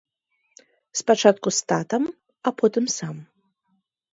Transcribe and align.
Спачатку 1.01 1.53
з 1.57 1.69
татам, 1.73 2.03
а 2.49 2.55
потым 2.63 2.85
сам. 2.97 3.17